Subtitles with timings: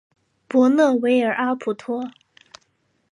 [0.47, 2.09] 博纳维尔阿普托。